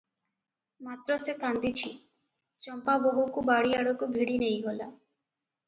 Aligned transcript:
ମାତ୍ର 0.87 1.17
ସେ 1.25 1.35
କାନ୍ଦିଛି 1.43 1.91
।ଚମ୍ପା 1.99 2.97
ବୋହୂକୁ 3.05 3.47
ବାଡିଆଡକୁ 3.53 4.11
ଭିଡ଼ି 4.19 4.43
ନେଇଗଲା। 4.49 4.93